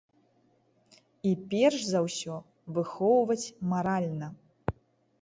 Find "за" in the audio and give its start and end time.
1.91-2.03